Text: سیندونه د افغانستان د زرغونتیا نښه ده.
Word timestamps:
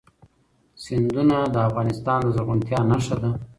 سیندونه 0.83 1.37
د 1.53 1.55
افغانستان 1.67 2.19
د 2.23 2.27
زرغونتیا 2.35 2.79
نښه 2.91 3.15
ده. 3.23 3.31